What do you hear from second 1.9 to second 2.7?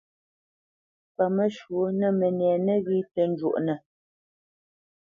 nə́ mənɛ̂